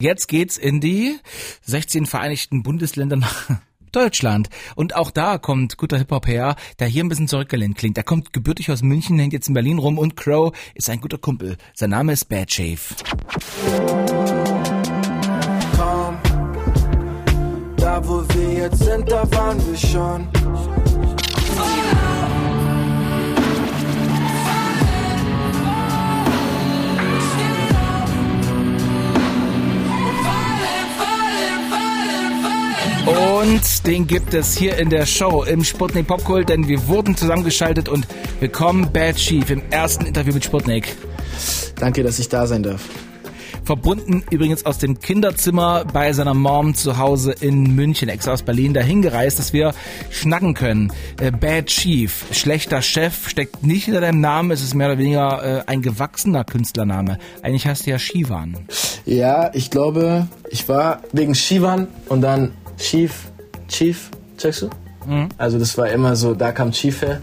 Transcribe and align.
Jetzt 0.00 0.28
geht's 0.28 0.56
in 0.56 0.80
die 0.80 1.18
16 1.62 2.06
Vereinigten 2.06 2.62
Bundesländer 2.62 3.16
nach 3.16 3.50
Deutschland. 3.90 4.48
Und 4.76 4.94
auch 4.94 5.10
da 5.10 5.38
kommt 5.38 5.76
guter 5.76 5.98
Hip-Hop 5.98 6.28
her, 6.28 6.54
der 6.78 6.86
hier 6.86 7.02
ein 7.02 7.08
bisschen 7.08 7.26
zurückgelehnt 7.26 7.76
klingt. 7.76 7.96
Der 7.96 8.04
kommt 8.04 8.32
gebürtig 8.32 8.70
aus 8.70 8.82
München, 8.82 9.18
hängt 9.18 9.32
jetzt 9.32 9.48
in 9.48 9.54
Berlin 9.54 9.78
rum 9.78 9.98
und 9.98 10.16
Crow 10.16 10.56
ist 10.74 10.88
ein 10.88 11.00
guter 11.00 11.18
Kumpel. 11.18 11.56
Sein 11.74 11.90
Name 11.90 12.12
ist 12.12 12.28
Bad 12.28 12.52
Shave. 12.52 12.78
Komm, 15.76 16.16
da 17.76 18.00
wo 18.06 18.22
wir 18.34 18.52
jetzt 18.52 18.78
sind, 18.78 19.10
da 19.10 19.28
waren 19.32 19.66
wir 19.66 19.76
schon. 19.76 20.28
Und 33.48 33.86
den 33.86 34.06
gibt 34.06 34.34
es 34.34 34.58
hier 34.58 34.76
in 34.76 34.90
der 34.90 35.06
Show 35.06 35.42
im 35.42 35.64
Sputnik 35.64 36.06
Popkult, 36.06 36.50
denn 36.50 36.68
wir 36.68 36.86
wurden 36.86 37.16
zusammengeschaltet 37.16 37.88
und 37.88 38.06
willkommen 38.40 38.92
Bad 38.92 39.16
Chief 39.16 39.48
im 39.48 39.62
ersten 39.70 40.04
Interview 40.04 40.34
mit 40.34 40.44
Sputnik. 40.44 40.94
Danke, 41.76 42.02
dass 42.02 42.18
ich 42.18 42.28
da 42.28 42.46
sein 42.46 42.62
darf. 42.62 42.82
Verbunden 43.64 44.22
übrigens 44.30 44.66
aus 44.66 44.76
dem 44.76 45.00
Kinderzimmer 45.00 45.86
bei 45.90 46.12
seiner 46.12 46.34
Mom 46.34 46.74
zu 46.74 46.98
Hause 46.98 47.32
in 47.40 47.74
München, 47.74 48.10
extra 48.10 48.32
aus 48.32 48.42
Berlin 48.42 48.74
dahin 48.74 49.00
gereist, 49.00 49.38
dass 49.38 49.54
wir 49.54 49.72
schnacken 50.10 50.52
können. 50.52 50.92
Äh, 51.18 51.30
Bad 51.30 51.68
Chief, 51.68 52.26
schlechter 52.32 52.82
Chef, 52.82 53.30
steckt 53.30 53.62
nicht 53.62 53.84
hinter 53.86 54.02
deinem 54.02 54.20
Namen, 54.20 54.50
es 54.50 54.60
ist 54.60 54.74
mehr 54.74 54.88
oder 54.88 54.98
weniger 54.98 55.60
äh, 55.60 55.62
ein 55.66 55.80
gewachsener 55.80 56.44
Künstlername. 56.44 57.16
Eigentlich 57.40 57.66
heißt 57.66 57.86
du 57.86 57.92
ja 57.92 57.98
Shivan. 57.98 58.58
Ja, 59.06 59.50
ich 59.54 59.70
glaube, 59.70 60.26
ich 60.50 60.68
war 60.68 61.00
wegen 61.12 61.34
Shivan 61.34 61.88
und 62.10 62.20
dann 62.20 62.52
Chief, 62.78 63.30
Chief, 63.68 64.10
checkst 64.36 64.62
du? 64.62 64.70
Mhm. 65.06 65.28
Also 65.38 65.58
das 65.58 65.76
war 65.78 65.88
immer 65.88 66.16
so, 66.16 66.34
da 66.34 66.52
kam 66.52 66.72
Chief 66.72 67.00
her. 67.02 67.20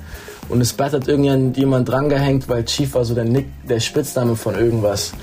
Und 0.48 0.60
das 0.60 0.74
Bett 0.74 0.94
hat 0.94 1.08
irgendjemand 1.08 1.90
drangehängt, 1.90 2.48
weil 2.48 2.64
Chief 2.66 2.94
war 2.94 3.04
so 3.04 3.16
der, 3.16 3.26
Nick, 3.26 3.48
der 3.68 3.80
Spitzname 3.80 4.36
von 4.36 4.56
irgendwas. 4.56 5.14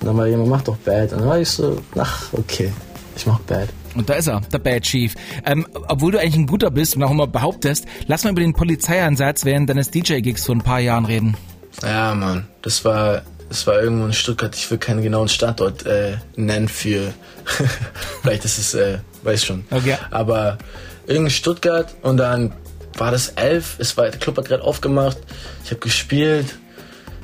Und 0.00 0.08
dann 0.08 0.16
war 0.16 0.26
jemand, 0.26 0.48
mach 0.48 0.62
doch 0.62 0.76
Bad. 0.78 1.12
Und 1.12 1.20
dann 1.20 1.28
war 1.28 1.38
ich 1.38 1.48
so, 1.48 1.80
ach, 1.96 2.32
okay, 2.32 2.72
ich 3.16 3.26
mach 3.26 3.38
Bad. 3.40 3.68
Und 3.94 4.10
da 4.10 4.14
ist 4.14 4.26
er, 4.26 4.40
der 4.40 4.58
Bad 4.58 4.82
Chief. 4.82 5.14
Ähm, 5.44 5.66
obwohl 5.88 6.12
du 6.12 6.18
eigentlich 6.18 6.36
ein 6.36 6.46
guter 6.46 6.70
bist 6.70 6.96
und 6.96 7.04
auch 7.04 7.12
immer 7.12 7.28
behauptest, 7.28 7.86
lass 8.06 8.24
mal 8.24 8.30
über 8.30 8.40
den 8.40 8.52
Polizeieinsatz 8.52 9.44
während 9.44 9.70
deines 9.70 9.90
DJ-Gigs 9.90 10.44
vor 10.44 10.56
ein 10.56 10.62
paar 10.62 10.80
Jahren 10.80 11.04
reden. 11.04 11.36
Ja, 11.82 12.14
Mann, 12.14 12.46
das 12.62 12.84
war, 12.84 13.22
das 13.48 13.66
war 13.66 13.80
irgendwo 13.80 14.06
in 14.06 14.12
Stuttgart. 14.12 14.54
Ich 14.54 14.70
will 14.70 14.78
keinen 14.78 15.02
genauen 15.02 15.28
Standort 15.28 15.86
äh, 15.86 16.16
nennen 16.36 16.68
für. 16.68 17.12
Vielleicht 18.22 18.44
ist 18.44 18.58
es, 18.58 18.74
äh, 18.74 18.98
weiß 19.22 19.44
schon. 19.44 19.64
Okay. 19.70 19.96
Aber 20.10 20.58
in 21.06 21.28
Stuttgart 21.30 21.94
und 22.02 22.16
dann 22.16 22.52
war 22.96 23.10
das 23.10 23.28
elf. 23.30 23.76
Es 23.78 23.96
war, 23.96 24.08
der 24.08 24.18
Club 24.18 24.38
hat 24.38 24.46
gerade 24.46 24.62
aufgemacht. 24.62 25.18
Ich 25.64 25.70
habe 25.70 25.80
gespielt. 25.80 26.56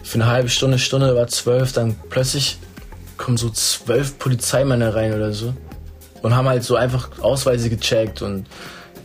Für 0.03 0.17
eine 0.17 0.27
halbe 0.27 0.49
Stunde, 0.49 0.79
Stunde 0.79 1.15
war 1.15 1.29
zwölf. 1.29 1.73
Dann 1.73 1.97
plötzlich 2.09 2.59
kommen 3.17 3.37
so 3.37 3.51
zwölf 3.51 4.19
Polizeimänner 4.19 4.95
rein 4.95 5.13
oder 5.15 5.33
so 5.33 5.55
und 6.23 6.35
haben 6.35 6.49
halt 6.49 6.65
so 6.65 6.77
einfach 6.77 7.11
Ausweise 7.21 7.71
gecheckt 7.71 8.23
und 8.23 8.47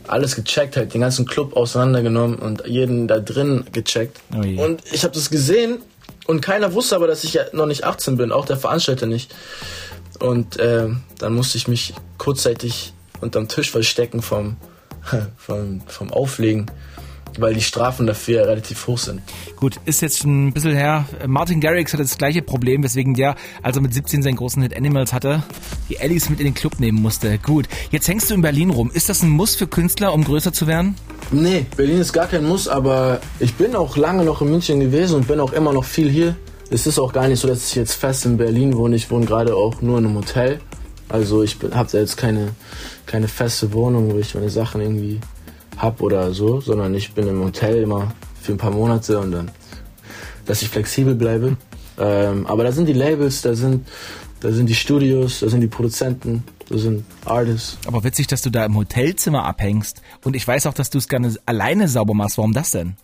alles 0.08 0.36
gecheckt, 0.36 0.76
halt 0.76 0.94
den 0.94 1.00
ganzen 1.00 1.26
Club 1.26 1.56
auseinandergenommen 1.56 2.38
und 2.38 2.66
jeden 2.66 3.08
da 3.08 3.18
drin 3.18 3.64
gecheckt. 3.72 4.20
Oh 4.36 4.42
je. 4.42 4.58
und 4.62 4.82
ich 4.92 5.02
habe 5.02 5.14
das 5.14 5.30
gesehen 5.30 5.78
und 6.26 6.40
keiner 6.40 6.72
wusste 6.72 6.96
aber, 6.96 7.06
dass 7.06 7.24
ich 7.24 7.34
ja 7.34 7.44
noch 7.52 7.66
nicht 7.66 7.84
18 7.84 8.16
bin, 8.16 8.32
auch 8.32 8.46
der 8.46 8.56
Veranstalter 8.56 9.06
nicht. 9.06 9.34
Und 10.18 10.58
äh, 10.58 10.88
dann 11.18 11.34
musste 11.34 11.58
ich 11.58 11.68
mich 11.68 11.94
kurzzeitig 12.18 12.92
unterm 13.20 13.48
Tisch 13.48 13.70
verstecken 13.70 14.22
vom, 14.22 14.56
vom, 15.36 15.82
vom 15.86 16.12
Auflegen, 16.12 16.70
weil 17.40 17.54
die 17.54 17.60
Strafen 17.60 18.06
dafür 18.06 18.46
relativ 18.46 18.86
hoch 18.86 18.98
sind. 18.98 19.20
Gut, 19.56 19.76
ist 19.84 20.02
jetzt 20.02 20.18
schon 20.18 20.48
ein 20.48 20.52
bisschen 20.52 20.76
her. 20.76 21.06
Martin 21.26 21.60
Garrix 21.60 21.92
hatte 21.92 22.02
das 22.02 22.18
gleiche 22.18 22.42
Problem, 22.42 22.82
weswegen 22.82 23.14
der, 23.14 23.36
als 23.62 23.76
er 23.76 23.82
mit 23.82 23.94
17 23.94 24.22
seinen 24.22 24.36
großen 24.36 24.62
Hit 24.62 24.76
Animals 24.76 25.12
hatte, 25.12 25.42
die 25.88 25.96
Ellis 25.96 26.28
mit 26.28 26.40
in 26.40 26.46
den 26.46 26.54
Club 26.54 26.80
nehmen 26.80 27.00
musste. 27.00 27.38
Gut, 27.38 27.66
jetzt 27.90 28.08
hängst 28.08 28.30
du 28.30 28.34
in 28.34 28.42
Berlin 28.42 28.70
rum. 28.70 28.90
Ist 28.92 29.08
das 29.08 29.22
ein 29.22 29.30
Muss 29.30 29.54
für 29.54 29.66
Künstler, 29.66 30.12
um 30.12 30.24
größer 30.24 30.52
zu 30.52 30.66
werden? 30.66 30.96
Nee, 31.30 31.66
Berlin 31.76 31.98
ist 31.98 32.12
gar 32.12 32.26
kein 32.26 32.46
Muss, 32.46 32.68
aber 32.68 33.20
ich 33.40 33.54
bin 33.54 33.74
auch 33.74 33.96
lange 33.96 34.24
noch 34.24 34.42
in 34.42 34.50
München 34.50 34.80
gewesen 34.80 35.16
und 35.16 35.28
bin 35.28 35.40
auch 35.40 35.52
immer 35.52 35.72
noch 35.72 35.84
viel 35.84 36.08
hier. 36.08 36.36
Es 36.70 36.86
ist 36.86 36.98
auch 36.98 37.12
gar 37.12 37.28
nicht 37.28 37.40
so, 37.40 37.48
dass 37.48 37.68
ich 37.68 37.74
jetzt 37.76 37.94
fest 37.94 38.26
in 38.26 38.36
Berlin 38.36 38.76
wohne. 38.76 38.96
Ich 38.96 39.10
wohne 39.10 39.26
gerade 39.26 39.54
auch 39.54 39.80
nur 39.82 39.98
in 39.98 40.06
einem 40.06 40.16
Hotel. 40.16 40.60
Also 41.08 41.42
ich 41.42 41.56
habe 41.72 41.88
da 41.90 41.98
jetzt 41.98 42.16
keine, 42.16 42.48
keine 43.06 43.28
feste 43.28 43.72
Wohnung, 43.72 44.12
wo 44.12 44.18
ich 44.18 44.34
meine 44.34 44.50
Sachen 44.50 44.80
irgendwie 44.80 45.20
hab 45.76 46.00
oder 46.00 46.32
so, 46.32 46.60
sondern 46.60 46.94
ich 46.94 47.12
bin 47.12 47.26
im 47.28 47.42
Hotel 47.42 47.82
immer 47.82 48.12
für 48.40 48.52
ein 48.52 48.58
paar 48.58 48.70
Monate 48.70 49.18
und 49.18 49.32
dann, 49.32 49.50
dass 50.46 50.62
ich 50.62 50.68
flexibel 50.68 51.14
bleibe. 51.14 51.56
Ähm, 51.98 52.46
aber 52.46 52.64
da 52.64 52.72
sind 52.72 52.86
die 52.86 52.92
Labels, 52.92 53.42
da 53.42 53.54
sind, 53.54 53.86
da 54.40 54.52
sind 54.52 54.68
die 54.68 54.74
Studios, 54.74 55.40
da 55.40 55.48
sind 55.48 55.60
die 55.60 55.66
Produzenten, 55.66 56.44
da 56.68 56.78
sind 56.78 57.04
Artists. 57.24 57.78
Aber 57.86 58.04
witzig, 58.04 58.26
dass 58.26 58.42
du 58.42 58.50
da 58.50 58.64
im 58.64 58.76
Hotelzimmer 58.76 59.44
abhängst. 59.44 60.02
Und 60.24 60.36
ich 60.36 60.46
weiß 60.46 60.66
auch, 60.66 60.74
dass 60.74 60.90
du 60.90 60.98
es 60.98 61.08
gerne 61.08 61.34
alleine 61.46 61.88
sauber 61.88 62.14
machst. 62.14 62.38
Warum 62.38 62.52
das 62.52 62.70
denn? 62.70 62.96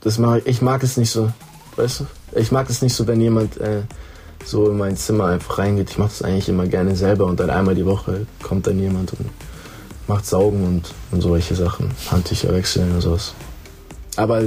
Das 0.00 0.18
mag 0.18 0.42
ich, 0.44 0.46
ich 0.46 0.62
mag 0.62 0.82
es 0.82 0.96
nicht 0.96 1.10
so, 1.10 1.30
weißt 1.76 2.00
du? 2.00 2.06
Ich 2.38 2.50
mag 2.50 2.68
es 2.70 2.82
nicht 2.82 2.94
so, 2.94 3.06
wenn 3.06 3.20
jemand 3.20 3.56
äh, 3.58 3.82
so 4.44 4.68
in 4.68 4.76
mein 4.76 4.96
Zimmer 4.96 5.26
einfach 5.26 5.58
reingeht. 5.58 5.90
Ich 5.90 5.98
mache 5.98 6.08
das 6.08 6.22
eigentlich 6.22 6.48
immer 6.48 6.66
gerne 6.66 6.96
selber 6.96 7.26
und 7.26 7.38
dann 7.40 7.50
einmal 7.50 7.74
die 7.74 7.86
Woche 7.86 8.26
kommt 8.42 8.66
dann 8.66 8.78
jemand 8.78 9.12
und 9.12 9.28
macht 10.06 10.26
Saugen 10.26 10.64
und, 10.64 10.94
und 11.10 11.20
solche 11.20 11.54
Sachen. 11.54 11.90
Handtücher 12.10 12.52
wechseln 12.52 12.94
und 12.94 13.00
sowas. 13.00 13.34
Aber 14.16 14.42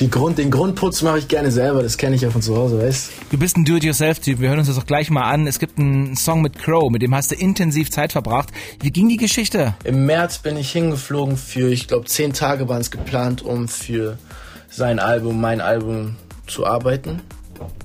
die 0.00 0.10
Grund, 0.10 0.38
den 0.38 0.50
Grundputz 0.50 1.02
mache 1.02 1.18
ich 1.18 1.28
gerne 1.28 1.50
selber, 1.50 1.82
das 1.82 1.98
kenne 1.98 2.16
ich 2.16 2.22
ja 2.22 2.30
von 2.30 2.42
zu 2.42 2.56
Hause, 2.56 2.82
weißt 2.82 3.10
Du 3.30 3.38
bist 3.38 3.56
ein 3.56 3.64
Do-it-yourself-Typ. 3.64 4.40
Wir 4.40 4.48
hören 4.48 4.58
uns 4.58 4.68
das 4.68 4.78
auch 4.78 4.86
gleich 4.86 5.10
mal 5.10 5.22
an. 5.22 5.46
Es 5.46 5.58
gibt 5.58 5.78
einen 5.78 6.16
Song 6.16 6.42
mit 6.42 6.58
Crow, 6.58 6.90
mit 6.90 7.02
dem 7.02 7.14
hast 7.14 7.30
du 7.30 7.36
intensiv 7.36 7.90
Zeit 7.90 8.12
verbracht. 8.12 8.48
Wie 8.80 8.90
ging 8.90 9.08
die 9.08 9.16
Geschichte? 9.16 9.74
Im 9.84 10.06
März 10.06 10.38
bin 10.38 10.56
ich 10.56 10.72
hingeflogen 10.72 11.36
für, 11.36 11.70
ich 11.70 11.86
glaube, 11.86 12.06
zehn 12.06 12.32
Tage 12.32 12.68
waren 12.68 12.80
es 12.80 12.90
geplant, 12.90 13.42
um 13.42 13.68
für 13.68 14.18
sein 14.68 14.98
Album, 14.98 15.40
mein 15.40 15.60
Album 15.60 16.16
zu 16.46 16.66
arbeiten. 16.66 17.22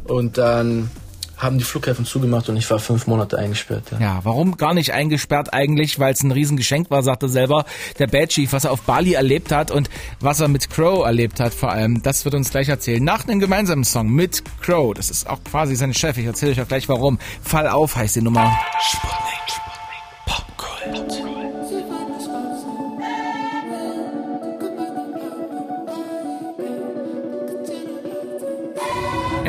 Und 0.05 0.37
dann 0.37 0.89
haben 1.39 1.57
die 1.57 1.63
Flughäfen 1.63 2.05
zugemacht 2.05 2.49
und 2.49 2.57
ich 2.57 2.69
war 2.69 2.79
fünf 2.79 3.07
Monate 3.07 3.39
eingesperrt. 3.39 3.85
Ja. 3.91 3.99
Ja, 3.99 4.19
warum 4.23 4.57
gar 4.57 4.73
nicht 4.73 4.93
eingesperrt 4.93 5.53
eigentlich? 5.53 5.97
Weil 5.97 6.13
es 6.13 6.21
ein 6.21 6.31
Riesengeschenk 6.31 6.91
war, 6.91 7.01
sagte 7.01 7.29
selber 7.29 7.65
der 7.97 8.07
Bad 8.07 8.29
Chief, 8.29 8.51
was 8.51 8.65
er 8.65 8.71
auf 8.71 8.81
Bali 8.81 9.13
erlebt 9.13 9.51
hat 9.51 9.71
und 9.71 9.89
was 10.19 10.41
er 10.41 10.49
mit 10.49 10.69
Crow 10.69 11.05
erlebt 11.05 11.39
hat 11.39 11.53
vor 11.53 11.71
allem. 11.71 12.03
Das 12.03 12.25
wird 12.25 12.35
uns 12.35 12.51
gleich 12.51 12.67
erzählen. 12.67 13.03
Nach 13.03 13.25
einem 13.25 13.39
gemeinsamen 13.39 13.85
Song 13.85 14.09
mit 14.09 14.43
Crow. 14.61 14.93
Das 14.93 15.09
ist 15.09 15.29
auch 15.29 15.41
quasi 15.43 15.75
sein 15.75 15.93
Chef. 15.93 16.17
Ich 16.17 16.25
erzähle 16.25 16.51
euch 16.51 16.61
auch 16.61 16.67
gleich 16.67 16.89
warum. 16.89 17.19
Fall 17.41 17.69
auf 17.69 17.95
heißt 17.95 18.17
die 18.17 18.21
Nummer. 18.21 18.51
Sputnik, 18.81 19.09
Sputnik, 19.09 19.28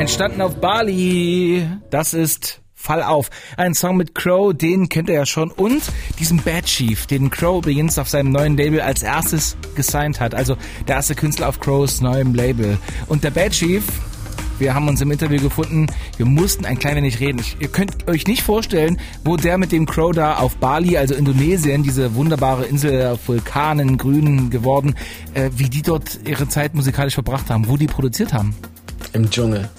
Entstanden 0.01 0.41
auf 0.41 0.55
Bali. 0.55 1.63
Das 1.91 2.15
ist 2.15 2.63
Fall 2.73 3.03
auf. 3.03 3.29
Ein 3.55 3.75
Song 3.75 3.97
mit 3.97 4.15
Crow, 4.15 4.51
den 4.51 4.89
kennt 4.89 5.09
ihr 5.09 5.13
ja 5.13 5.27
schon. 5.27 5.51
Und 5.51 5.83
diesen 6.17 6.41
Bad 6.41 6.65
Chief, 6.65 7.05
den 7.05 7.29
Crow 7.29 7.59
übrigens 7.59 7.99
auf 7.99 8.09
seinem 8.09 8.31
neuen 8.31 8.57
Label 8.57 8.81
als 8.81 9.03
erstes 9.03 9.55
gesigned 9.75 10.19
hat. 10.19 10.33
Also 10.33 10.57
der 10.87 10.95
erste 10.95 11.13
Künstler 11.13 11.49
auf 11.49 11.59
Crows 11.59 12.01
neuem 12.01 12.33
Label. 12.33 12.79
Und 13.09 13.23
der 13.23 13.29
Bad 13.29 13.51
Chief, 13.51 13.83
wir 14.57 14.73
haben 14.73 14.87
uns 14.87 15.01
im 15.01 15.11
Interview 15.11 15.39
gefunden, 15.39 15.85
wir 16.17 16.25
mussten 16.25 16.65
ein 16.65 16.79
klein 16.79 16.95
wenig 16.95 17.19
reden. 17.19 17.37
Ich, 17.37 17.57
ihr 17.59 17.67
könnt 17.67 18.07
euch 18.07 18.25
nicht 18.25 18.41
vorstellen, 18.41 18.99
wo 19.23 19.37
der 19.37 19.59
mit 19.59 19.71
dem 19.71 19.85
Crow 19.85 20.11
da 20.11 20.37
auf 20.37 20.55
Bali, 20.55 20.97
also 20.97 21.13
Indonesien, 21.13 21.83
diese 21.83 22.15
wunderbare 22.15 22.65
Insel 22.65 23.05
auf 23.05 23.27
Vulkanen, 23.27 23.99
Grün 23.99 24.49
geworden, 24.49 24.95
äh, 25.35 25.51
wie 25.55 25.69
die 25.69 25.83
dort 25.83 26.21
ihre 26.25 26.49
Zeit 26.49 26.73
musikalisch 26.73 27.13
verbracht 27.13 27.51
haben, 27.51 27.67
wo 27.67 27.77
die 27.77 27.85
produziert 27.85 28.33
haben. 28.33 28.55
Im 29.13 29.29
Dschungel. 29.29 29.69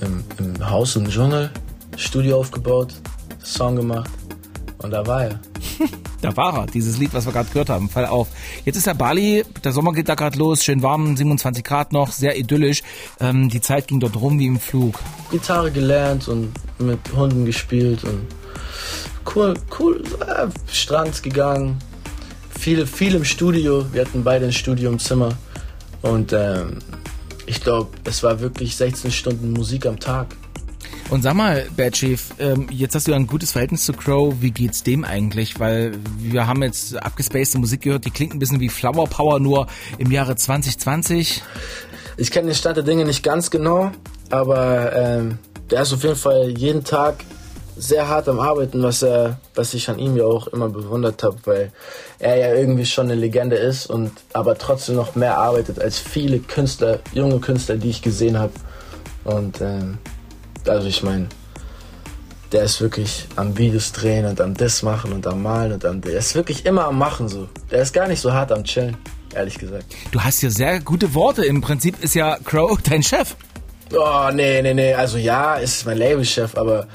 Im, 0.00 0.24
Im 0.38 0.70
Haus 0.70 0.96
im 0.96 1.08
Dschungel. 1.08 1.50
Studio 1.96 2.38
aufgebaut, 2.38 2.94
Song 3.42 3.76
gemacht. 3.76 4.10
Und 4.78 4.92
da 4.92 5.06
war 5.06 5.24
er. 5.24 5.40
Da 6.20 6.36
war 6.36 6.58
er, 6.58 6.66
dieses 6.66 6.98
Lied, 6.98 7.14
was 7.14 7.26
wir 7.26 7.32
gerade 7.32 7.48
gehört 7.48 7.70
haben. 7.70 7.88
Fall 7.88 8.06
auf. 8.06 8.26
Jetzt 8.64 8.76
ist 8.76 8.88
der 8.88 8.94
Bali, 8.94 9.44
der 9.62 9.70
Sommer 9.70 9.92
geht 9.92 10.08
da 10.08 10.16
gerade 10.16 10.36
los, 10.36 10.64
schön 10.64 10.82
warm, 10.82 11.16
27 11.16 11.62
Grad 11.62 11.92
noch, 11.92 12.10
sehr 12.10 12.36
idyllisch. 12.36 12.82
Ähm, 13.20 13.48
die 13.48 13.60
Zeit 13.60 13.86
ging 13.86 14.00
dort 14.00 14.16
rum 14.16 14.36
wie 14.40 14.46
im 14.46 14.58
Flug. 14.58 14.98
Gitarre 15.30 15.70
gelernt 15.70 16.26
und 16.26 16.52
mit 16.80 16.98
Hunden 17.14 17.44
gespielt 17.44 18.02
und 18.02 18.26
cool, 19.32 19.54
cool, 19.78 20.02
äh, 20.26 20.48
Strand 20.72 21.22
gegangen. 21.22 21.78
Viel, 22.58 22.84
viel 22.84 23.14
im 23.14 23.24
Studio. 23.24 23.84
Wir 23.92 24.04
hatten 24.04 24.24
beide 24.24 24.46
ein 24.46 24.52
Studio 24.52 24.90
im 24.90 24.98
Zimmer. 24.98 25.30
Und 26.02 26.32
ähm, 26.32 26.78
ich 27.48 27.60
glaube, 27.60 27.90
es 28.04 28.22
war 28.22 28.40
wirklich 28.40 28.76
16 28.76 29.10
Stunden 29.10 29.52
Musik 29.52 29.86
am 29.86 29.98
Tag. 29.98 30.28
Und 31.10 31.22
sag 31.22 31.34
mal, 31.34 31.66
Bad 31.76 31.94
Chief, 31.94 32.22
ähm, 32.38 32.68
jetzt 32.70 32.94
hast 32.94 33.08
du 33.08 33.14
ein 33.14 33.26
gutes 33.26 33.52
Verhältnis 33.52 33.86
zu 33.86 33.94
Crow. 33.94 34.34
Wie 34.40 34.50
geht's 34.50 34.82
dem 34.82 35.04
eigentlich? 35.04 35.58
Weil 35.58 35.92
wir 36.18 36.46
haben 36.46 36.62
jetzt 36.62 36.96
abgespacede 36.96 37.58
Musik 37.58 37.82
gehört, 37.82 38.04
die 38.04 38.10
klingt 38.10 38.34
ein 38.34 38.38
bisschen 38.38 38.60
wie 38.60 38.68
Flower 38.68 39.06
Power, 39.08 39.40
nur 39.40 39.66
im 39.96 40.12
Jahre 40.12 40.36
2020. 40.36 41.42
Ich 42.18 42.30
kenne 42.30 42.48
den 42.48 42.54
Stand 42.54 42.76
der 42.76 42.84
Dinge 42.84 43.04
nicht 43.04 43.22
ganz 43.22 43.50
genau, 43.50 43.90
aber 44.28 44.94
ähm, 44.94 45.38
der 45.70 45.82
ist 45.82 45.92
auf 45.94 46.02
jeden 46.02 46.16
Fall 46.16 46.50
jeden 46.50 46.84
Tag 46.84 47.24
sehr 47.78 48.08
hart 48.08 48.28
am 48.28 48.40
Arbeiten, 48.40 48.82
was 48.82 49.02
er, 49.02 49.38
was 49.54 49.72
ich 49.74 49.88
an 49.88 49.98
ihm 49.98 50.16
ja 50.16 50.24
auch 50.24 50.48
immer 50.48 50.68
bewundert 50.68 51.22
habe, 51.22 51.36
weil 51.44 51.72
er 52.18 52.36
ja 52.36 52.54
irgendwie 52.54 52.84
schon 52.84 53.06
eine 53.06 53.14
Legende 53.14 53.56
ist 53.56 53.86
und 53.86 54.12
aber 54.32 54.58
trotzdem 54.58 54.96
noch 54.96 55.14
mehr 55.14 55.38
arbeitet 55.38 55.80
als 55.80 55.98
viele 55.98 56.40
Künstler, 56.40 56.98
junge 57.12 57.38
Künstler, 57.38 57.76
die 57.76 57.90
ich 57.90 58.02
gesehen 58.02 58.38
habe. 58.38 58.52
Und 59.24 59.60
ähm, 59.60 59.98
also 60.66 60.88
ich 60.88 61.02
meine, 61.02 61.28
der 62.52 62.64
ist 62.64 62.80
wirklich 62.80 63.26
am 63.36 63.56
Videos 63.56 63.92
drehen 63.92 64.26
und 64.26 64.40
am 64.40 64.54
das 64.54 64.82
machen 64.82 65.12
und 65.12 65.26
am 65.26 65.42
malen 65.42 65.72
und 65.72 65.84
am 65.84 66.00
der 66.00 66.18
ist 66.18 66.34
wirklich 66.34 66.66
immer 66.66 66.86
am 66.86 66.98
machen 66.98 67.28
so. 67.28 67.48
Der 67.70 67.82
ist 67.82 67.92
gar 67.92 68.08
nicht 68.08 68.20
so 68.20 68.32
hart 68.32 68.50
am 68.50 68.64
chillen, 68.64 68.96
ehrlich 69.34 69.58
gesagt. 69.58 69.84
Du 70.10 70.20
hast 70.20 70.42
ja 70.42 70.50
sehr 70.50 70.80
gute 70.80 71.14
Worte. 71.14 71.44
Im 71.44 71.60
Prinzip 71.60 72.02
ist 72.02 72.14
ja 72.14 72.38
Crow 72.44 72.76
dein 72.82 73.02
Chef. 73.02 73.36
Oh, 73.94 74.30
nee, 74.32 74.60
nee, 74.62 74.74
nee. 74.74 74.94
Also 74.94 75.18
ja, 75.18 75.56
ist 75.56 75.86
mein 75.86 75.98
Labelchef, 75.98 76.56
aber 76.56 76.86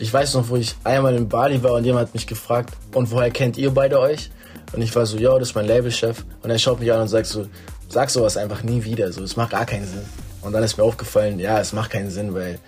ich 0.00 0.12
weiß 0.12 0.34
noch, 0.34 0.48
wo 0.48 0.56
ich 0.56 0.74
einmal 0.82 1.14
in 1.14 1.28
Bali 1.28 1.62
war 1.62 1.74
und 1.74 1.84
jemand 1.84 2.08
hat 2.08 2.14
mich 2.14 2.26
gefragt, 2.26 2.74
und 2.94 3.10
woher 3.10 3.30
kennt 3.30 3.58
ihr 3.58 3.70
beide 3.70 4.00
euch? 4.00 4.30
Und 4.72 4.80
ich 4.80 4.94
war 4.96 5.04
so, 5.04 5.18
ja, 5.18 5.38
das 5.38 5.50
ist 5.50 5.54
mein 5.54 5.66
Labelchef. 5.66 6.24
Und 6.42 6.50
er 6.50 6.58
schaut 6.58 6.80
mich 6.80 6.90
an 6.90 7.02
und 7.02 7.08
sagt 7.08 7.26
so, 7.26 7.46
sag 7.88 8.08
sowas 8.08 8.36
einfach 8.36 8.62
nie 8.62 8.82
wieder. 8.82 9.12
So, 9.12 9.22
es 9.22 9.36
macht 9.36 9.50
gar 9.50 9.66
keinen 9.66 9.86
Sinn. 9.86 10.04
Und 10.40 10.52
dann 10.52 10.62
ist 10.62 10.78
mir 10.78 10.84
aufgefallen, 10.84 11.38
ja, 11.38 11.60
es 11.60 11.74
macht 11.74 11.90
keinen 11.90 12.10
Sinn, 12.10 12.32
weil 12.34 12.58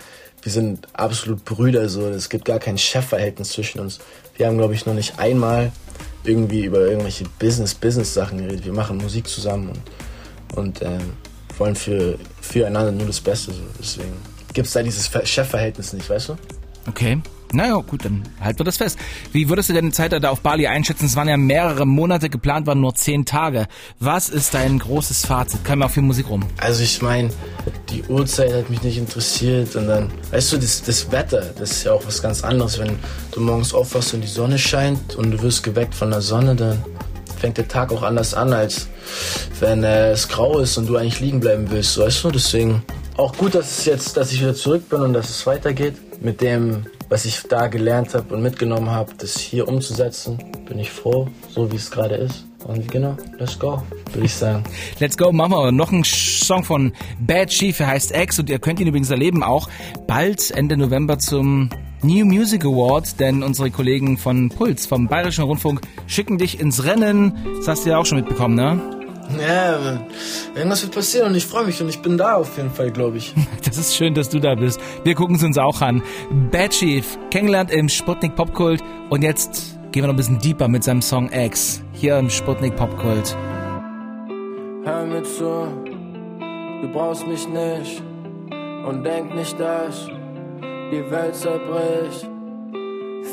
wir 0.43 0.53
sind 0.53 0.87
absolut 0.93 1.45
Brüder. 1.45 1.89
So, 1.89 2.09
es 2.09 2.29
gibt 2.29 2.45
gar 2.45 2.59
kein 2.59 2.77
Chefverhältnis 2.77 3.51
zwischen 3.51 3.81
uns. 3.81 3.99
Wir 4.37 4.47
haben, 4.47 4.59
glaube 4.59 4.75
ich, 4.75 4.85
noch 4.85 4.95
nicht 4.95 5.19
einmal 5.19 5.73
irgendwie 6.25 6.65
über 6.67 6.81
irgendwelche 6.81 7.25
Business-Business-Sachen 7.39 8.39
geredet. 8.39 8.67
Wir 8.67 8.75
machen 8.75 8.99
Musik 8.99 9.27
zusammen 9.27 9.71
und, 9.71 10.59
und 10.59 10.83
ähm, 10.83 11.15
wollen 11.57 11.77
für, 11.77 12.19
füreinander 12.43 12.93
nur 12.93 13.07
das 13.07 13.21
Beste. 13.21 13.53
So. 13.53 13.63
Deswegen 13.81 14.13
gibt 14.53 14.67
es 14.67 14.75
da 14.75 14.83
dieses 14.83 15.11
Chefverhältnis 15.25 15.95
nicht, 15.95 16.11
weißt 16.11 16.31
du? 16.31 16.37
Okay. 16.89 17.21
Naja, 17.55 17.77
gut, 17.87 18.07
dann 18.07 18.23
halten 18.41 18.61
wir 18.61 18.65
das 18.65 18.79
fest. 18.79 18.99
Wie 19.33 19.51
würdest 19.51 19.69
du 19.69 19.75
denn 19.75 19.87
die 19.87 19.93
Zeit 19.93 20.13
da 20.13 20.31
auf 20.31 20.41
Bali 20.41 20.67
einschätzen? 20.67 21.05
Es 21.05 21.17
waren 21.17 21.29
ja 21.29 21.37
mehrere 21.37 21.87
Monate 21.87 22.31
geplant, 22.31 22.67
waren 22.67 22.81
nur 22.81 22.95
zehn 22.95 23.27
Tage. 23.27 23.67
Was 24.01 24.31
ist 24.31 24.55
dein 24.55 24.79
großes 24.79 25.27
Fazit? 25.27 25.63
Kam 25.63 25.81
ja 25.81 25.87
auch 25.87 25.91
viel 25.91 26.03
Musik 26.03 26.31
rum. 26.31 26.43
Also 26.57 26.83
ich 26.83 27.03
meine, 27.03 27.29
die 27.91 28.03
Uhrzeit 28.05 28.55
hat 28.55 28.71
mich 28.71 28.83
nicht 28.83 28.97
interessiert 28.97 29.77
und 29.77 29.87
dann, 29.87 30.11
weißt 30.31 30.55
du, 30.55 30.57
das, 30.57 30.83
das 30.83 31.13
Wetter, 31.13 31.43
das 31.59 31.73
ist 31.73 31.85
ja 31.85 31.93
auch 31.93 32.07
was 32.07 32.23
ganz 32.23 32.43
anderes. 32.43 32.79
Wenn 32.79 32.99
du 33.33 33.41
morgens 33.41 33.75
aufwachst 33.75 34.15
und 34.15 34.23
die 34.23 34.29
Sonne 34.29 34.59
scheint 34.59 35.15
und 35.17 35.31
du 35.31 35.43
wirst 35.43 35.63
geweckt 35.63 35.95
von 35.95 36.11
der 36.11 36.23
Sonne, 36.23 36.57
dann 36.57 36.83
fängt 37.39 37.59
der 37.59 37.69
Tag 37.69 37.93
auch 37.93 38.03
anders 38.03 38.33
an, 38.33 38.55
als 38.55 38.89
wenn 39.61 39.85
äh, 39.85 40.13
es 40.13 40.29
grau 40.29 40.59
ist 40.59 40.79
und 40.79 40.87
du 40.89 40.97
eigentlich 40.97 41.21
liegen 41.21 41.41
bleiben 41.41 41.71
willst, 41.71 41.99
weißt 41.99 42.25
du? 42.25 42.31
Deswegen 42.31 42.83
auch 43.17 43.37
gut, 43.37 43.55
dass 43.55 43.79
es 43.79 43.85
jetzt, 43.85 44.17
dass 44.17 44.33
ich 44.33 44.41
wieder 44.41 44.55
zurück 44.55 44.89
bin 44.89 45.01
und 45.01 45.13
dass 45.13 45.29
es 45.29 45.47
weitergeht 45.47 45.95
mit 46.23 46.41
dem, 46.41 46.87
was 47.09 47.25
ich 47.25 47.43
da 47.49 47.67
gelernt 47.67 48.15
habe 48.15 48.35
und 48.35 48.43
mitgenommen 48.43 48.91
habe, 48.91 49.13
das 49.19 49.39
hier 49.39 49.69
umzusetzen, 49.69 50.39
bin 50.67 50.79
ich 50.79 50.91
froh, 50.91 51.29
so 51.51 51.71
wie 51.71 51.77
es 51.77 51.91
gerade 51.91 52.15
ist. 52.15 52.47
Und 52.65 52.91
genau, 52.91 53.17
let's 53.39 53.59
go, 53.59 53.83
würde 54.13 54.27
ich 54.27 54.35
sagen. 54.35 54.63
Let's 55.01 55.17
go, 55.17 55.33
machen 55.33 55.51
wir 55.51 55.73
noch 55.73 55.91
einen 55.91 56.05
Song 56.05 56.63
von 56.63 56.93
Bad 57.19 57.49
Chief, 57.49 57.79
er 57.81 57.89
heißt 57.89 58.17
X 58.17 58.39
und 58.39 58.49
ihr 58.49 58.61
könnt 58.61 58.79
ihn 58.79 58.87
übrigens 58.87 59.11
erleben 59.11 59.43
auch 59.43 59.69
bald 60.07 60.53
Ende 60.53 60.77
November 60.77 61.19
zum 61.19 61.71
New 62.03 62.25
Music 62.25 62.65
Award, 62.65 63.19
denn 63.19 63.43
unsere 63.43 63.73
Kollegen 63.73 64.17
von 64.17 64.49
Puls, 64.49 64.87
vom 64.87 65.09
Bayerischen 65.09 65.45
Rundfunk, 65.45 65.81
schicken 66.07 66.39
dich 66.39 66.61
ins 66.61 66.85
Rennen. 66.85 67.33
Das 67.59 67.69
hast 67.69 67.85
du 67.85 67.91
ja 67.91 67.99
auch 67.99 68.07
schon 68.07 68.19
mitbekommen, 68.19 68.55
ne? 68.55 69.02
Ja, 69.39 69.79
irgendwas 70.55 70.83
wird 70.83 70.95
passieren 70.95 71.29
und 71.29 71.35
ich 71.35 71.47
freue 71.47 71.65
mich 71.65 71.81
und 71.81 71.89
ich 71.89 72.01
bin 72.01 72.17
da 72.19 72.37
auf 72.37 72.57
jeden 72.57 72.71
Fall, 72.71 72.91
glaube 72.91 73.19
ich. 73.19 73.35
Das 73.65 73.79
ist 73.79 73.97
schön, 73.97 74.13
dass 74.15 74.29
du 74.29 74.39
da 74.39 74.55
bist. 74.55 74.81
Wir 75.03 75.15
gucken 75.15 75.37
es 75.37 75.43
uns 75.43 75.57
auch 75.57 75.81
an. 75.81 76.03
Bad 76.51 76.73
Chief, 76.73 77.19
kennengelernt 77.31 77.71
im 77.71 77.89
Sputnik 77.89 78.35
Popkult 78.35 78.83
und 79.09 79.23
jetzt 79.23 79.79
gehen 79.93 80.03
wir 80.03 80.09
noch 80.09 80.15
ein 80.15 80.17
bisschen 80.17 80.39
deeper 80.39 80.69
mit 80.69 80.85
seinem 80.85 81.01
Song 81.01 81.31
X 81.33 81.83
hier 81.93 82.19
im 82.19 82.29
Sputnik 82.29 82.77
Popkult. 82.77 83.37
Hör 84.85 85.07
mir 85.07 85.23
zu, 85.23 85.69
du 86.83 86.89
brauchst 86.93 87.27
mich 87.27 87.49
nicht 87.49 88.03
und 88.87 89.05
denk 89.05 89.35
nicht, 89.35 89.59
dass 89.59 90.09
die 90.91 91.11
Welt 91.11 91.35
zerbricht. 91.35 92.29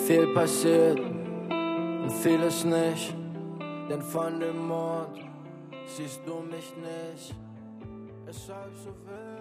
Viel 0.05 0.27
passiert 0.33 0.99
und 0.99 2.11
vieles 2.11 2.63
nicht, 2.63 3.15
denn 3.89 4.01
von 4.01 4.39
dem 4.39 4.67
Mond 4.67 5.28
siehst 5.89 6.21
du 6.25 6.39
mich 6.41 6.73
nicht. 6.77 7.35
Es 8.27 8.49
halb 8.49 8.75
so 8.77 8.93
wild. 9.05 9.38